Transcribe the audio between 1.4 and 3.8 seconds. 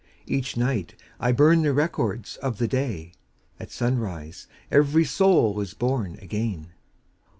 the records of the day,— At